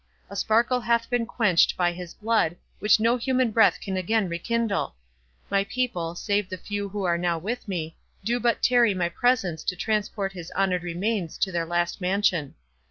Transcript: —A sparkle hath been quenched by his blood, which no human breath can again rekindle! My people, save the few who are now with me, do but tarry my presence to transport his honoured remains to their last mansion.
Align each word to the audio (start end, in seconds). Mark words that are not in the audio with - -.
—A 0.31 0.35
sparkle 0.35 0.81
hath 0.81 1.11
been 1.11 1.27
quenched 1.27 1.77
by 1.77 1.91
his 1.91 2.15
blood, 2.15 2.55
which 2.79 2.99
no 2.99 3.17
human 3.17 3.51
breath 3.51 3.79
can 3.79 3.97
again 3.97 4.27
rekindle! 4.29 4.95
My 5.51 5.63
people, 5.63 6.15
save 6.15 6.49
the 6.49 6.57
few 6.57 6.89
who 6.89 7.03
are 7.03 7.19
now 7.19 7.37
with 7.37 7.67
me, 7.67 7.95
do 8.25 8.39
but 8.39 8.63
tarry 8.63 8.95
my 8.95 9.09
presence 9.09 9.63
to 9.65 9.75
transport 9.75 10.33
his 10.33 10.51
honoured 10.57 10.81
remains 10.81 11.37
to 11.37 11.51
their 11.51 11.67
last 11.67 12.01
mansion. 12.01 12.55